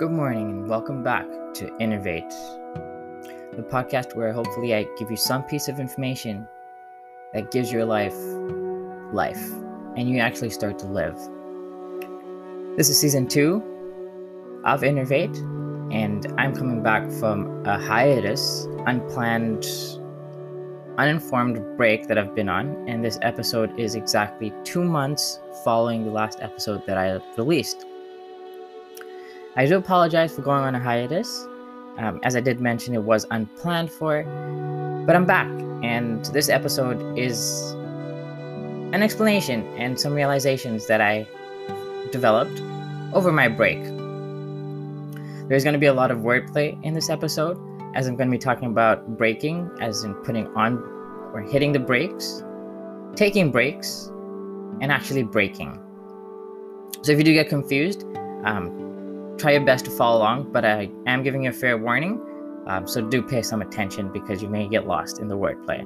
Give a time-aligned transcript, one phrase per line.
[0.00, 2.30] Good morning and welcome back to Innovate,
[3.52, 6.48] the podcast where hopefully I give you some piece of information
[7.34, 8.16] that gives your life
[9.12, 9.42] life
[9.98, 11.16] and you actually start to live.
[12.78, 13.62] This is season two
[14.64, 15.36] of Innovate,
[15.92, 19.66] and I'm coming back from a hiatus, unplanned,
[20.96, 26.10] uninformed break that I've been on, and this episode is exactly two months following the
[26.10, 27.84] last episode that I released.
[29.56, 31.44] I do apologize for going on a hiatus.
[31.98, 34.22] Um, as I did mention, it was unplanned for,
[35.06, 35.48] but I'm back,
[35.82, 37.72] and this episode is
[38.92, 41.26] an explanation and some realizations that I
[42.12, 42.62] developed
[43.12, 43.82] over my break.
[45.48, 47.58] There's going to be a lot of wordplay in this episode,
[47.96, 50.78] as I'm going to be talking about breaking, as in putting on
[51.34, 52.44] or hitting the brakes,
[53.16, 54.12] taking breaks,
[54.80, 55.76] and actually breaking.
[57.02, 58.04] So if you do get confused,
[58.44, 58.89] um,
[59.40, 62.20] try your best to follow along, but I am giving you a fair warning.
[62.66, 65.80] Um, so do pay some attention because you may get lost in the wordplay.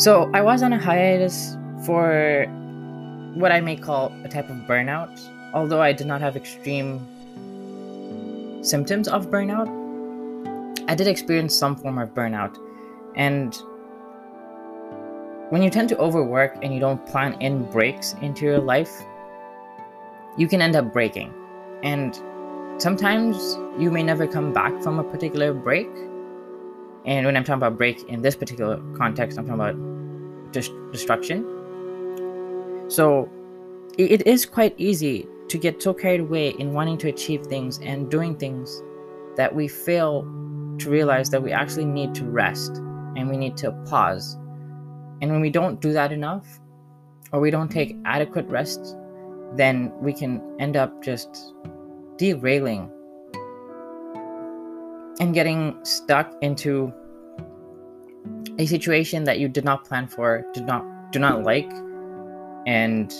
[0.00, 2.46] So I was on a hiatus for
[3.34, 5.20] what I may call a type of burnout,
[5.52, 7.06] although I did not have extreme
[8.62, 9.68] symptoms of burnout.
[10.88, 12.56] I did experience some form of burnout,
[13.16, 13.54] and
[15.50, 18.92] when you tend to overwork and you don't plan in breaks into your life,
[20.36, 21.32] you can end up breaking.
[21.82, 22.14] And
[22.78, 25.88] sometimes you may never come back from a particular break.
[27.04, 31.44] And when I'm talking about break in this particular context, I'm talking about just destruction.
[32.88, 33.30] So
[33.98, 38.10] it is quite easy to get so carried away in wanting to achieve things and
[38.10, 38.82] doing things
[39.36, 40.22] that we fail
[40.78, 42.76] to realize that we actually need to rest
[43.16, 44.34] and we need to pause.
[45.22, 46.60] And when we don't do that enough,
[47.32, 48.96] or we don't take adequate rest
[49.54, 51.54] then we can end up just
[52.18, 52.90] derailing
[55.20, 56.92] and getting stuck into
[58.58, 61.70] a situation that you did not plan for, did not do not like,
[62.66, 63.14] and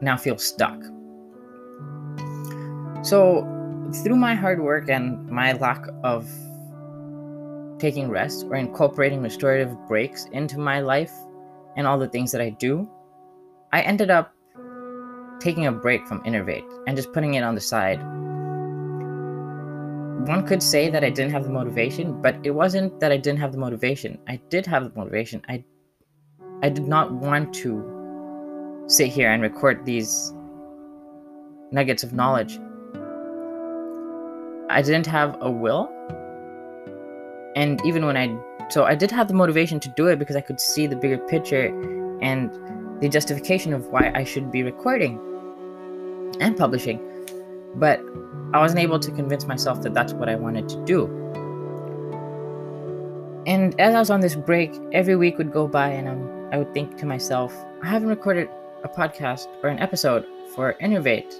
[0.00, 0.78] now feel stuck.
[3.02, 3.46] So,
[4.02, 6.28] through my hard work and my lack of
[7.78, 11.12] taking rest or incorporating restorative breaks into my life
[11.76, 12.88] and all the things that I do,
[13.72, 14.33] I ended up
[15.40, 18.00] taking a break from Innovate and just putting it on the side.
[20.26, 23.40] One could say that I didn't have the motivation, but it wasn't that I didn't
[23.40, 24.18] have the motivation.
[24.26, 25.42] I did have the motivation.
[25.48, 25.64] I
[26.62, 30.32] I did not want to sit here and record these
[31.72, 32.58] nuggets of knowledge.
[34.70, 35.90] I didn't have a will.
[37.54, 38.34] And even when I
[38.70, 41.18] so I did have the motivation to do it because I could see the bigger
[41.18, 41.66] picture
[42.22, 42.50] and
[43.04, 45.20] the justification of why I should be recording
[46.40, 46.98] and publishing.
[47.74, 48.00] But
[48.54, 51.04] I wasn't able to convince myself that that's what I wanted to do.
[53.46, 56.08] And as I was on this break, every week would go by, and
[56.54, 58.48] I would think to myself, I haven't recorded
[58.84, 61.34] a podcast or an episode for Innovate.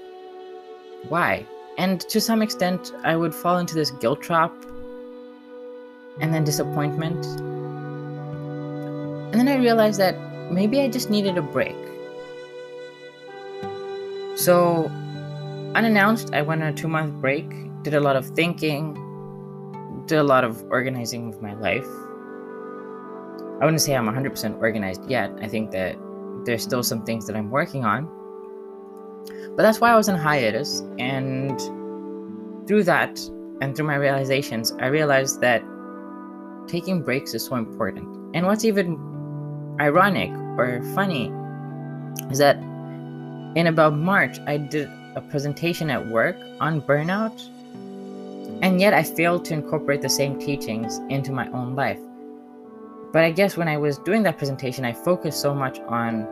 [1.09, 1.47] Why?
[1.79, 4.53] And to some extent, I would fall into this guilt trap
[6.21, 7.25] and then disappointment.
[9.33, 10.15] And then I realized that
[10.51, 11.77] maybe I just needed a break.
[14.37, 14.87] So,
[15.75, 17.49] unannounced, I went on a two month break,
[17.83, 18.95] did a lot of thinking,
[20.07, 21.87] did a lot of organizing of my life.
[23.61, 25.31] I wouldn't say I'm 100% organized yet.
[25.41, 25.97] I think that
[26.45, 28.09] there's still some things that I'm working on.
[29.57, 30.81] But that's why I was in hiatus.
[30.99, 31.59] And
[32.67, 33.19] through that
[33.61, 35.63] and through my realizations, I realized that
[36.67, 38.35] taking breaks is so important.
[38.35, 38.99] And what's even
[39.81, 41.33] ironic or funny
[42.31, 42.57] is that
[43.57, 47.41] in about March, I did a presentation at work on burnout,
[48.63, 52.01] and yet I failed to incorporate the same teachings into my own life.
[53.13, 56.27] But I guess when I was doing that presentation, I focused so much on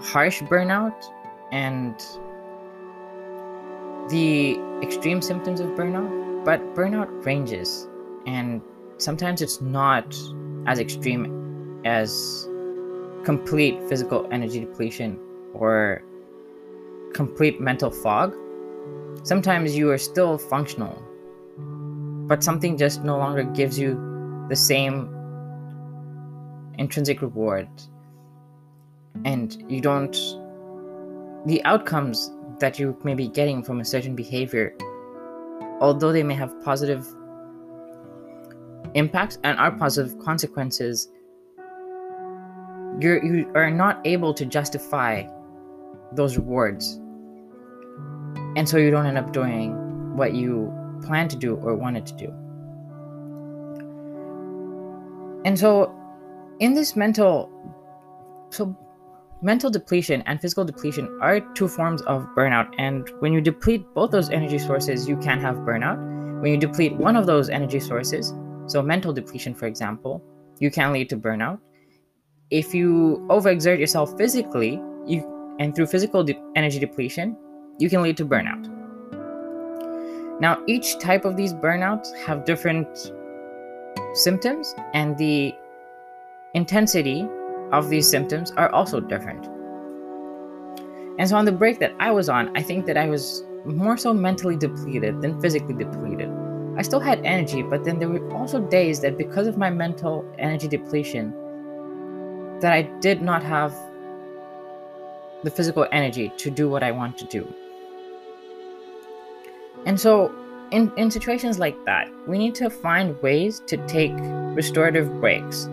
[0.00, 0.94] harsh burnout
[1.50, 1.94] and
[4.10, 7.88] the extreme symptoms of burnout, but burnout ranges,
[8.26, 8.60] and
[8.98, 10.14] sometimes it's not
[10.66, 12.48] as extreme as
[13.24, 15.18] complete physical energy depletion
[15.54, 16.02] or
[17.14, 18.34] complete mental fog,
[19.22, 21.02] sometimes you are still functional,
[22.26, 25.08] but something just no longer gives you the same
[26.78, 27.68] intrinsic reward.
[29.24, 30.16] And you don't,
[31.46, 32.30] the outcomes
[32.60, 34.74] that you may be getting from a certain behavior,
[35.80, 37.06] although they may have positive
[38.94, 41.08] impacts and are positive consequences
[43.00, 45.24] you're you are not able to justify
[46.12, 47.00] those rewards.
[48.56, 50.72] And so you don't end up doing what you
[51.02, 52.26] plan to do or wanted to do.
[55.44, 55.94] And so
[56.60, 57.50] in this mental
[58.50, 58.76] so
[59.40, 64.10] mental depletion and physical depletion are two forms of burnout and when you deplete both
[64.10, 66.10] those energy sources you can have burnout.
[66.42, 68.34] When you deplete one of those energy sources,
[68.66, 70.22] so mental depletion for example,
[70.58, 71.58] you can lead to burnout.
[72.50, 75.28] If you overexert yourself physically, you
[75.58, 77.36] and through physical de- energy depletion,
[77.78, 78.68] you can lead to burnout.
[80.40, 83.12] Now, each type of these burnouts have different
[84.14, 85.54] symptoms, and the
[86.54, 87.28] intensity
[87.70, 89.46] of these symptoms are also different.
[91.18, 93.96] And so, on the break that I was on, I think that I was more
[93.96, 96.30] so mentally depleted than physically depleted.
[96.76, 100.24] I still had energy, but then there were also days that because of my mental
[100.38, 101.32] energy depletion,
[102.60, 103.74] that I did not have
[105.42, 107.46] the physical energy to do what I want to do.
[109.84, 110.32] And so,
[110.70, 114.14] in, in situations like that, we need to find ways to take
[114.54, 115.64] restorative breaks.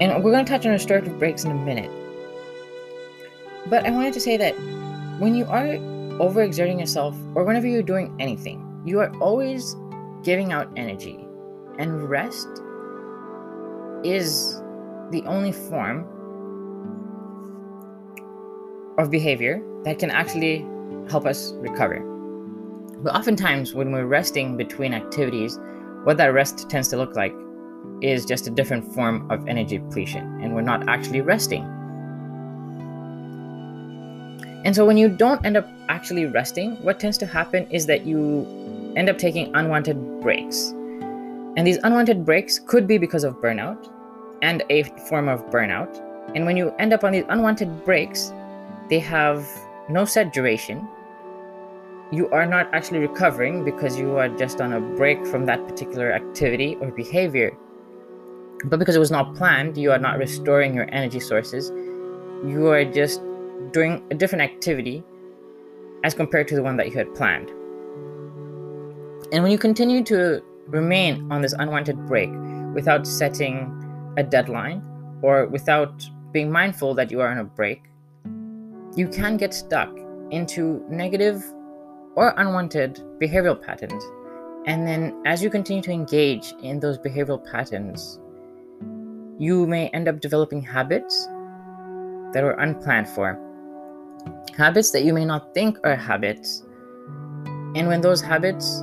[0.00, 1.90] And we're going to touch on restorative breaks in a minute.
[3.70, 4.54] But I wanted to say that
[5.18, 5.78] when you are
[6.18, 9.76] overexerting yourself, or whenever you're doing anything, you are always
[10.22, 11.26] giving out energy.
[11.78, 12.48] And rest
[14.04, 14.60] is
[15.10, 16.06] the only form
[18.98, 20.66] of behavior that can actually
[21.08, 22.00] help us recover.
[23.02, 25.58] But oftentimes, when we're resting between activities,
[26.04, 27.34] what that rest tends to look like
[28.00, 31.64] is just a different form of energy depletion, and we're not actually resting.
[34.64, 38.06] And so, when you don't end up actually resting, what tends to happen is that
[38.06, 38.61] you
[38.96, 40.74] end up taking unwanted breaks.
[41.56, 43.90] And these unwanted breaks could be because of burnout
[44.42, 46.00] and a form of burnout.
[46.34, 48.32] And when you end up on these unwanted breaks,
[48.88, 49.46] they have
[49.88, 50.86] no set duration.
[52.10, 56.12] You are not actually recovering because you are just on a break from that particular
[56.12, 57.56] activity or behavior.
[58.64, 61.70] But because it was not planned, you are not restoring your energy sources.
[62.46, 63.20] You are just
[63.72, 65.02] doing a different activity
[66.04, 67.50] as compared to the one that you had planned.
[69.30, 72.30] And when you continue to remain on this unwanted break
[72.74, 73.78] without setting
[74.16, 74.82] a deadline
[75.22, 77.84] or without being mindful that you are on a break,
[78.96, 79.90] you can get stuck
[80.30, 81.42] into negative
[82.14, 84.02] or unwanted behavioral patterns.
[84.66, 88.20] And then, as you continue to engage in those behavioral patterns,
[89.38, 91.26] you may end up developing habits
[92.32, 93.38] that were unplanned for.
[94.56, 96.62] Habits that you may not think are habits.
[97.74, 98.82] And when those habits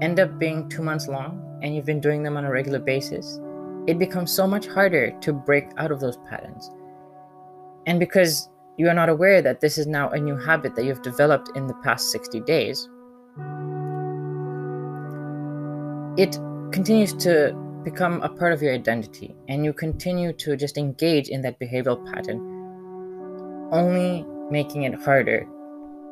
[0.00, 3.38] end up being two months long and you've been doing them on a regular basis,
[3.86, 6.70] it becomes so much harder to break out of those patterns.
[7.86, 11.02] And because you are not aware that this is now a new habit that you've
[11.02, 12.88] developed in the past 60 days,
[16.16, 16.38] it
[16.72, 17.52] continues to
[17.84, 22.04] become a part of your identity and you continue to just engage in that behavioral
[22.12, 22.38] pattern,
[23.72, 25.46] only making it harder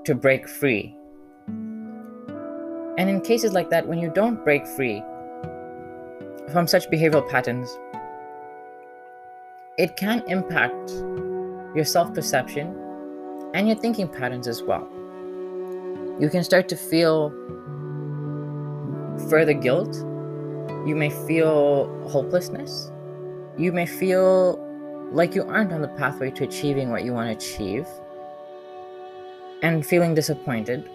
[0.04, 0.97] to break free.
[2.98, 5.00] And in cases like that, when you don't break free
[6.52, 7.70] from such behavioral patterns,
[9.78, 10.90] it can impact
[11.76, 12.76] your self perception
[13.54, 14.88] and your thinking patterns as well.
[16.18, 17.30] You can start to feel
[19.30, 19.94] further guilt.
[20.84, 22.90] You may feel hopelessness.
[23.56, 24.58] You may feel
[25.12, 27.86] like you aren't on the pathway to achieving what you want to achieve
[29.62, 30.90] and feeling disappointed.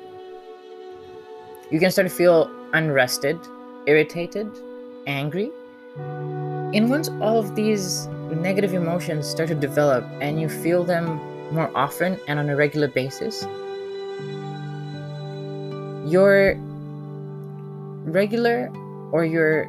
[1.73, 3.39] You can start to feel unrested,
[3.87, 4.47] irritated,
[5.07, 5.49] angry.
[5.97, 11.19] And once all of these negative emotions start to develop and you feel them
[11.51, 13.41] more often and on a regular basis,
[16.05, 16.53] your
[18.05, 18.69] regular
[19.11, 19.65] or your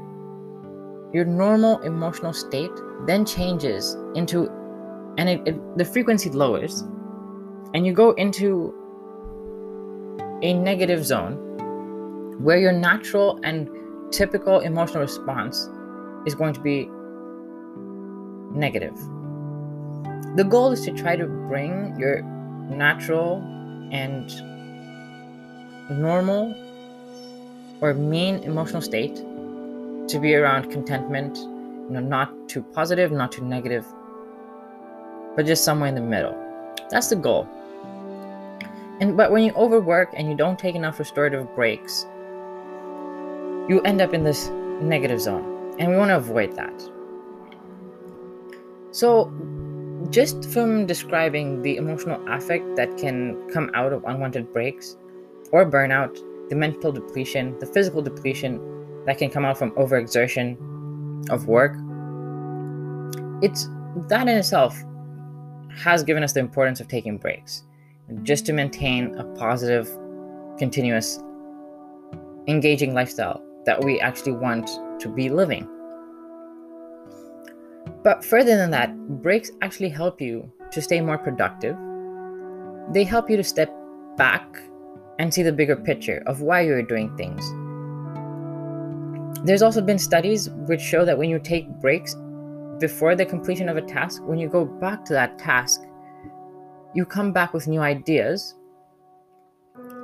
[1.14, 2.72] your normal emotional state
[3.06, 4.50] then changes into
[5.16, 6.82] and it, it, the frequency lowers
[7.72, 8.74] and you go into
[10.42, 11.43] a negative zone
[12.38, 13.68] where your natural and
[14.12, 15.68] typical emotional response
[16.26, 16.88] is going to be
[18.56, 18.96] negative.
[20.36, 22.22] The goal is to try to bring your
[22.68, 23.38] natural
[23.92, 24.32] and
[25.90, 26.54] normal
[27.80, 33.44] or mean emotional state to be around contentment, you know, not too positive, not too
[33.44, 33.86] negative,
[35.36, 36.36] but just somewhere in the middle.
[36.90, 37.48] That's the goal.
[39.00, 42.06] And but when you overwork and you don't take enough restorative breaks,
[43.68, 44.48] you end up in this
[44.80, 45.74] negative zone.
[45.78, 46.90] And we want to avoid that.
[48.90, 49.32] So,
[50.10, 54.96] just from describing the emotional affect that can come out of unwanted breaks
[55.50, 56.14] or burnout,
[56.48, 58.60] the mental depletion, the physical depletion
[59.06, 60.56] that can come out from overexertion
[61.30, 61.72] of work,
[63.42, 63.68] it's
[64.08, 64.76] that in itself
[65.76, 67.64] has given us the importance of taking breaks
[68.22, 69.88] just to maintain a positive,
[70.58, 71.18] continuous,
[72.46, 74.68] engaging lifestyle that we actually want
[75.00, 75.68] to be living.
[78.02, 81.76] But further than that, breaks actually help you to stay more productive.
[82.92, 83.74] They help you to step
[84.16, 84.44] back
[85.18, 87.44] and see the bigger picture of why you're doing things.
[89.44, 92.16] There's also been studies which show that when you take breaks
[92.78, 95.82] before the completion of a task, when you go back to that task,
[96.94, 98.54] you come back with new ideas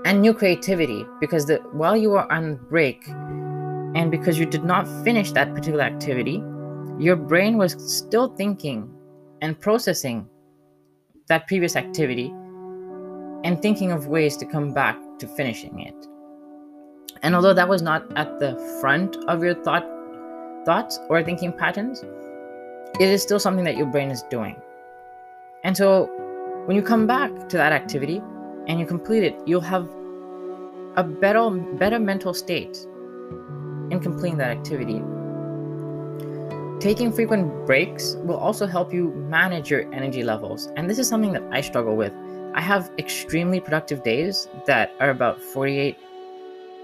[0.05, 3.07] and new creativity because the, while you are on break
[3.95, 6.43] and because you did not finish that particular activity,
[6.99, 8.89] your brain was still thinking
[9.41, 10.29] and processing
[11.29, 12.33] that previous activity
[13.45, 15.95] and thinking of ways to come back to finishing it.
[17.23, 19.87] And although that was not at the front of your thought
[20.65, 22.05] thoughts or thinking patterns,
[23.01, 24.61] it is still something that your brain is doing.
[25.65, 26.07] And so
[26.67, 28.23] when you come back to that activity
[28.69, 29.89] and you complete it, you'll have
[30.97, 32.87] a better better mental state
[33.91, 35.03] in completing that activity
[36.81, 40.71] Taking frequent breaks will also help you manage your energy levels.
[40.77, 42.11] And this is something that I struggle with.
[42.55, 45.95] I have extremely productive days that are about 48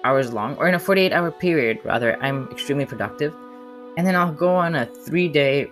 [0.05, 3.35] hours long, or in a 48 hour period, rather, I'm extremely productive.
[3.97, 5.71] And then I'll go on a three day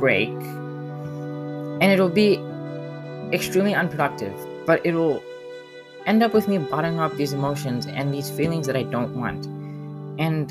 [0.00, 2.40] break, and it'll be
[3.30, 4.32] extremely unproductive,
[4.64, 5.22] but it'll
[6.06, 9.46] end up with me bottling up these emotions and these feelings that I don't want.
[10.18, 10.50] And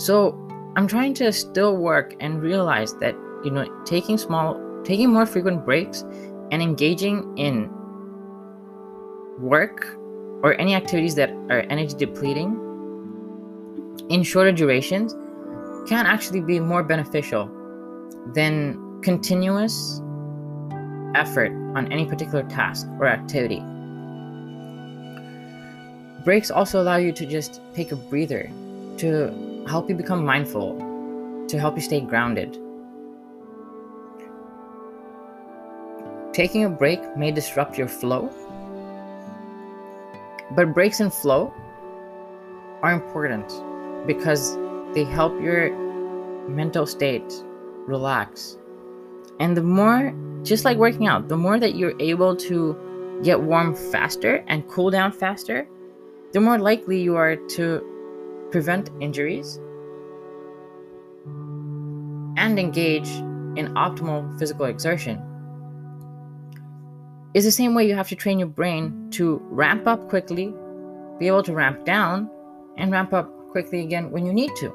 [0.00, 0.36] so
[0.76, 5.64] I'm trying to still work and realize that, you know, taking small, taking more frequent
[5.64, 6.02] breaks
[6.50, 7.70] and engaging in
[9.38, 9.86] work
[10.42, 12.66] or any activities that are energy depleting
[14.08, 15.14] in shorter durations
[15.88, 17.50] can actually be more beneficial
[18.34, 20.00] than continuous
[21.14, 23.62] effort on any particular task or activity.
[26.24, 28.50] Breaks also allow you to just take a breather,
[28.98, 30.76] to help you become mindful,
[31.48, 32.58] to help you stay grounded.
[36.34, 38.28] Taking a break may disrupt your flow,
[40.52, 41.54] but breaks in flow
[42.82, 43.50] are important
[44.06, 44.56] because
[44.94, 45.70] they help your
[46.48, 47.32] mental state
[47.86, 48.58] relax.
[49.38, 53.74] And the more, just like working out, the more that you're able to get warm
[53.74, 55.66] faster and cool down faster,
[56.32, 59.58] the more likely you are to prevent injuries,
[62.36, 63.08] and engage
[63.56, 65.20] in optimal physical exertion.
[67.34, 70.54] It's the same way you have to train your brain to ramp up quickly,
[71.18, 72.30] be able to ramp down,
[72.76, 74.72] and ramp up quickly again when you need to.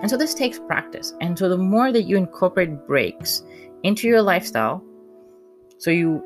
[0.00, 1.14] And so this takes practice.
[1.20, 3.42] And so the more that you incorporate breaks
[3.82, 4.84] into your lifestyle,
[5.78, 6.22] so you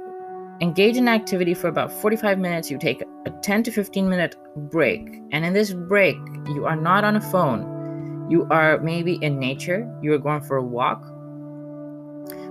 [0.63, 4.37] engage in activity for about 45 minutes, you take a 10 to 15 minute
[4.71, 5.01] break.
[5.33, 6.17] And in this break,
[6.47, 8.31] you are not on a phone.
[8.31, 11.05] You are maybe in nature, you are going for a walk.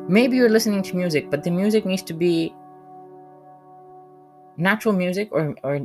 [0.09, 2.53] Maybe you're listening to music, but the music needs to be
[4.57, 5.79] natural music or, or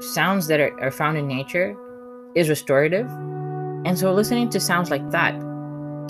[0.00, 1.74] sounds that are, are found in nature
[2.34, 3.06] is restorative.
[3.86, 5.32] And so listening to sounds like that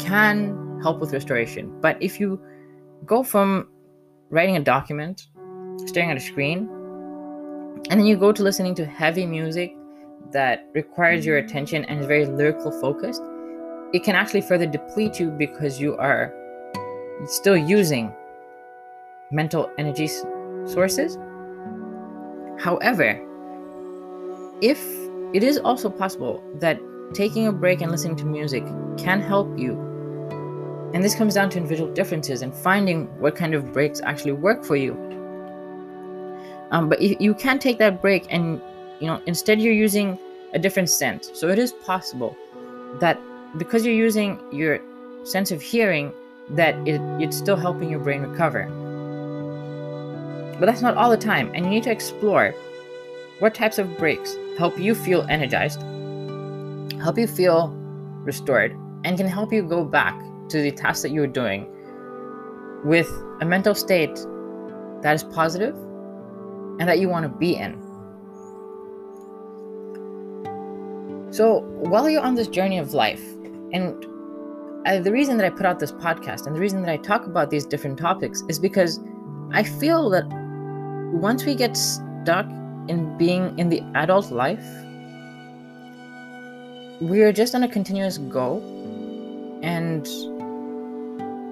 [0.01, 1.81] can help with restoration.
[1.81, 2.41] But if you
[3.07, 3.69] go from
[4.31, 5.27] writing a document,
[5.87, 6.69] staring at a screen,
[7.91, 9.75] and then you go to listening to heavy music
[10.33, 13.23] that requires your attention and is very lyrical focused,
[13.93, 16.33] it can actually further deplete you because you are
[17.27, 18.13] still using
[19.33, 20.09] mental energy
[20.67, 21.17] sources.
[22.63, 23.21] However,
[24.61, 24.81] if
[25.33, 26.79] it is also possible that
[27.15, 28.65] taking a break and listening to music
[28.99, 29.90] can help you,
[30.93, 34.65] and this comes down to individual differences and finding what kind of breaks actually work
[34.65, 34.93] for you.
[36.71, 38.61] Um, but if you can take that break and
[39.01, 40.19] you know instead you're using
[40.53, 41.31] a different sense.
[41.35, 42.37] So it is possible
[43.01, 43.19] that
[43.57, 44.81] because you're using your
[45.25, 46.13] sense of hearing
[46.51, 48.65] that it, it's still helping your brain recover.
[50.59, 52.53] But that's not all the time and you need to explore
[53.39, 55.81] what types of breaks help you feel energized
[57.01, 57.69] help you feel
[58.25, 58.73] restored
[59.05, 60.21] and can help you go back
[60.51, 61.67] to the task that you're doing
[62.85, 64.15] with a mental state
[65.03, 65.75] that is positive
[66.79, 67.81] and that you want to be in.
[71.33, 73.23] So, while you're on this journey of life,
[73.73, 74.05] and
[74.87, 77.27] I, the reason that I put out this podcast and the reason that I talk
[77.27, 78.99] about these different topics is because
[79.53, 80.27] I feel that
[81.13, 82.47] once we get stuck
[82.89, 84.67] in being in the adult life,
[87.01, 88.61] we are just on a continuous go
[89.63, 90.07] and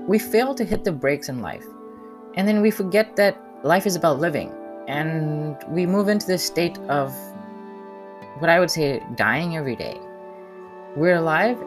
[0.08, 1.66] we fail to hit the brakes in life.
[2.34, 4.50] And then we forget that life is about living.
[4.88, 7.14] And we move into this state of
[8.38, 10.00] what I would say dying every day.
[10.96, 11.60] We're alive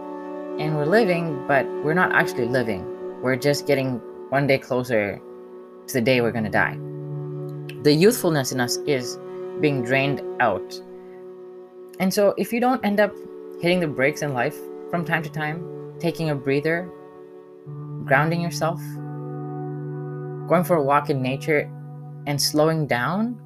[0.59, 2.83] and we're living, but we're not actually living.
[3.21, 5.21] We're just getting one day closer
[5.87, 6.77] to the day we're going to die.
[7.83, 9.19] The youthfulness in us is
[9.59, 10.81] being drained out.
[11.99, 13.13] And so, if you don't end up
[13.61, 14.57] hitting the brakes in life
[14.89, 16.89] from time to time, taking a breather,
[18.05, 18.79] grounding yourself,
[20.47, 21.69] going for a walk in nature,
[22.27, 23.39] and slowing down,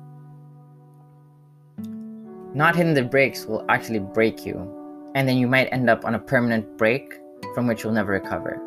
[2.54, 4.72] not hitting the brakes will actually break you.
[5.14, 7.14] And then you might end up on a permanent break
[7.54, 8.62] from which you'll never recover.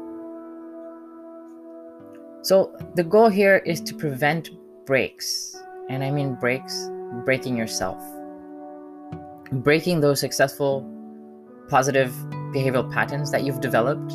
[2.42, 4.50] So, the goal here is to prevent
[4.86, 5.56] breaks.
[5.88, 6.88] And I mean breaks,
[7.24, 8.02] breaking yourself.
[9.50, 10.86] Breaking those successful,
[11.68, 12.10] positive
[12.54, 14.12] behavioral patterns that you've developed.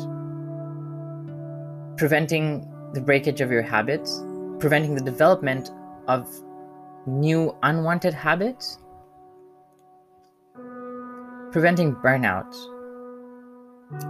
[1.96, 4.22] Preventing the breakage of your habits.
[4.58, 5.70] Preventing the development
[6.08, 6.28] of
[7.06, 8.78] new unwanted habits.
[11.52, 12.52] Preventing burnout.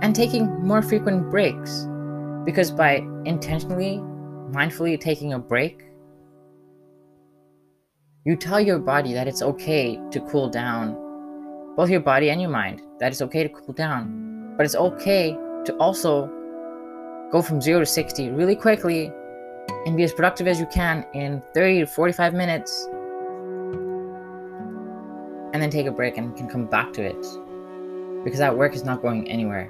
[0.03, 1.87] And taking more frequent breaks.
[2.45, 3.99] Because by intentionally,
[4.51, 5.83] mindfully taking a break,
[8.25, 10.95] you tell your body that it's okay to cool down,
[11.77, 14.55] both your body and your mind, that it's okay to cool down.
[14.57, 15.33] But it's okay
[15.67, 16.31] to also
[17.35, 19.13] go from 0 to 60 really quickly
[19.87, 22.87] and be as productive as you can in 30 to 45 minutes.
[25.53, 27.21] And then take a break and can come back to it.
[28.23, 29.69] Because that work is not going anywhere.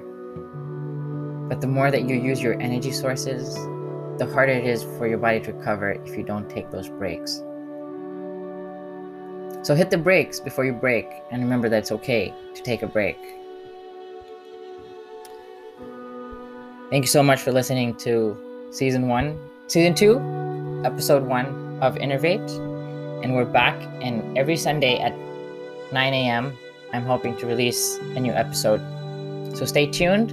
[1.49, 3.55] But the more that you use your energy sources,
[4.19, 7.43] the harder it is for your body to recover if you don't take those breaks.
[9.63, 12.87] So hit the brakes before you break, and remember that it's okay to take a
[12.87, 13.17] break.
[16.89, 18.37] Thank you so much for listening to
[18.71, 20.19] season one, season two,
[20.85, 22.49] episode one of Innervate.
[23.23, 25.13] And we're back, and every Sunday at
[25.91, 26.57] 9 a.m.,
[26.93, 28.81] I'm hoping to release a new episode.
[29.57, 30.31] So stay tuned,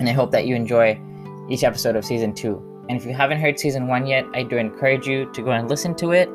[0.00, 1.00] and I hope that you enjoy
[1.48, 2.56] each episode of season two.
[2.88, 5.68] And if you haven't heard season one yet, I do encourage you to go and
[5.68, 6.28] listen to it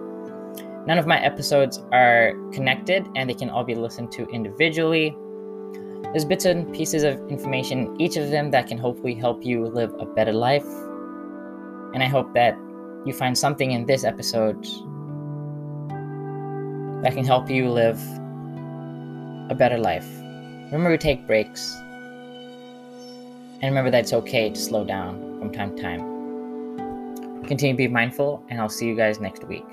[0.89, 5.15] None of my episodes are connected and they can all be listened to individually.
[6.03, 9.93] There's bits and pieces of information, each of them that can hopefully help you live
[9.99, 10.65] a better life.
[11.93, 12.57] And I hope that
[13.05, 14.63] you find something in this episode
[17.03, 17.99] that can help you live
[19.49, 20.07] a better life.
[20.71, 21.75] Remember to take breaks.
[23.61, 27.43] And remember that it's okay to slow down from time to time.
[27.45, 29.65] Continue to be mindful, and I'll see you guys next week.